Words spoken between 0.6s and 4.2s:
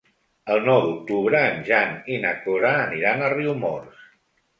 nou d'octubre en Jan i na Cora aniran a Riumors.